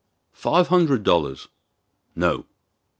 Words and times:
'Five 0.31 0.69
hundred 0.69 1.03
dollars!' 1.03 1.47
'No. 2.15 2.47